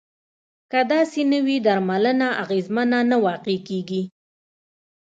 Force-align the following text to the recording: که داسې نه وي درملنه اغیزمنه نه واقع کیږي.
که 0.71 0.79
داسې 0.91 1.21
نه 1.31 1.39
وي 1.45 1.57
درملنه 1.67 2.27
اغیزمنه 2.43 2.99
نه 3.09 3.17
واقع 3.25 3.57
کیږي. 3.67 4.03